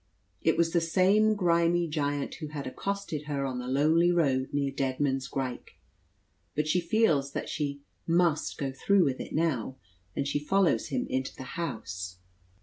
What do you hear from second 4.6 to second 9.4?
Deadman's Grike. But she feels that she "must go through with it"